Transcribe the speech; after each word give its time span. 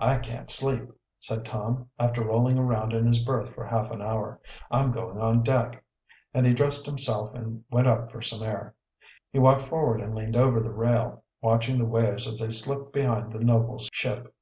"I 0.00 0.18
can't 0.18 0.50
sleep," 0.50 0.88
said 1.20 1.44
Tom, 1.44 1.88
after 1.96 2.24
rolling 2.24 2.58
around 2.58 2.92
in 2.92 3.06
his 3.06 3.22
berth 3.22 3.54
for 3.54 3.64
half 3.64 3.92
an 3.92 4.02
hour. 4.02 4.40
"I'm 4.68 4.90
going 4.90 5.20
on 5.20 5.44
deck." 5.44 5.84
And 6.32 6.44
he 6.44 6.52
dressed 6.52 6.86
himself 6.86 7.36
and 7.36 7.62
went 7.70 7.86
up 7.86 8.10
for 8.10 8.20
some 8.20 8.42
air. 8.42 8.74
He 9.30 9.38
walked 9.38 9.62
forward 9.62 10.00
and 10.00 10.12
leaned 10.12 10.34
over 10.34 10.58
the 10.58 10.72
rail, 10.72 11.22
watching 11.40 11.78
the 11.78 11.84
waves 11.84 12.26
as 12.26 12.40
they 12.40 12.50
slipped 12.50 12.92
behind 12.92 13.32
the 13.32 13.44
noble 13.44 13.78
ship. 13.92 14.34